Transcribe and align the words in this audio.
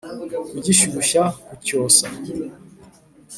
kugishyushya 0.51 1.23
kucyosa 1.47 2.07